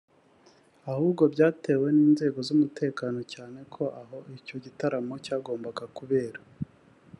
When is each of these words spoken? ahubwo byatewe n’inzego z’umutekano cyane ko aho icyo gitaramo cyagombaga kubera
ahubwo 0.91 1.23
byatewe 1.33 1.87
n’inzego 1.97 2.39
z’umutekano 2.47 3.19
cyane 3.33 3.59
ko 3.73 3.83
aho 4.01 4.17
icyo 4.37 4.55
gitaramo 4.63 5.13
cyagombaga 5.25 5.83
kubera 5.97 6.39